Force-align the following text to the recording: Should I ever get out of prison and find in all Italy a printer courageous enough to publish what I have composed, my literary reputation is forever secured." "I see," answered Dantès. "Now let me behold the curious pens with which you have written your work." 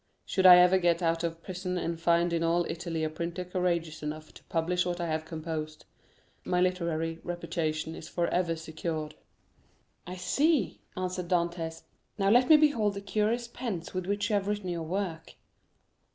Should 0.25 0.47
I 0.47 0.57
ever 0.57 0.79
get 0.79 1.03
out 1.03 1.23
of 1.23 1.43
prison 1.43 1.77
and 1.77 2.01
find 2.01 2.33
in 2.33 2.41
all 2.41 2.65
Italy 2.67 3.03
a 3.03 3.09
printer 3.11 3.45
courageous 3.45 4.01
enough 4.01 4.33
to 4.33 4.43
publish 4.45 4.83
what 4.83 4.99
I 4.99 5.05
have 5.05 5.25
composed, 5.25 5.85
my 6.43 6.59
literary 6.59 7.19
reputation 7.23 7.93
is 7.93 8.07
forever 8.09 8.55
secured." 8.55 9.13
"I 10.07 10.15
see," 10.15 10.81
answered 10.97 11.27
Dantès. 11.27 11.83
"Now 12.17 12.31
let 12.31 12.49
me 12.49 12.57
behold 12.57 12.95
the 12.95 13.01
curious 13.01 13.47
pens 13.47 13.93
with 13.93 14.07
which 14.07 14.31
you 14.31 14.33
have 14.33 14.47
written 14.47 14.69
your 14.69 14.81
work." 14.81 15.35